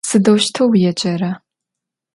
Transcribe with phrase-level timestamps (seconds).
[0.09, 1.31] Sıdeuşteu vuêcera?